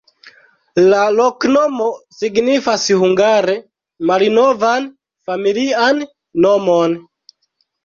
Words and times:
La 0.93 1.01
loknomo 1.17 1.89
signifas 2.21 2.87
hungare 3.03 3.59
malnovan 4.13 4.91
familian 5.31 6.05
nomon. 6.49 7.01